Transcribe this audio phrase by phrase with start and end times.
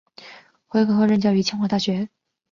[0.69, 2.09] 回国后任教于清华大学。